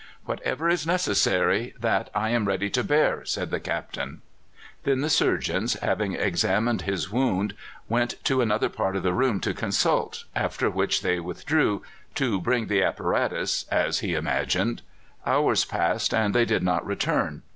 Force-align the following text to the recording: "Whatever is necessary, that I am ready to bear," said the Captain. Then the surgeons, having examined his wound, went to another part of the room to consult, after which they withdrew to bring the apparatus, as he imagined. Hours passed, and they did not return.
"Whatever 0.25 0.67
is 0.67 0.87
necessary, 0.87 1.75
that 1.79 2.09
I 2.15 2.31
am 2.31 2.45
ready 2.47 2.71
to 2.71 2.83
bear," 2.83 3.23
said 3.23 3.51
the 3.51 3.59
Captain. 3.59 4.23
Then 4.81 5.01
the 5.01 5.11
surgeons, 5.11 5.75
having 5.75 6.15
examined 6.15 6.81
his 6.81 7.11
wound, 7.11 7.53
went 7.87 8.15
to 8.23 8.41
another 8.41 8.67
part 8.67 8.95
of 8.95 9.03
the 9.03 9.13
room 9.13 9.39
to 9.41 9.53
consult, 9.53 10.23
after 10.35 10.71
which 10.71 11.03
they 11.03 11.19
withdrew 11.19 11.83
to 12.15 12.41
bring 12.41 12.65
the 12.65 12.81
apparatus, 12.81 13.67
as 13.69 13.99
he 13.99 14.15
imagined. 14.15 14.81
Hours 15.23 15.65
passed, 15.65 16.15
and 16.15 16.33
they 16.33 16.45
did 16.45 16.63
not 16.63 16.83
return. 16.83 17.43